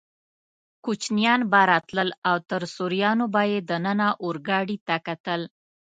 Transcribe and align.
کوچنیان 0.85 1.41
به 1.51 1.61
راتلل 1.69 2.09
او 2.29 2.37
تر 2.49 2.61
سوریانو 2.75 3.25
به 3.33 3.41
یې 3.51 3.59
دننه 3.69 4.07
اورګاډي 4.23 4.77
ته 4.87 4.95
کتل. 5.07 5.41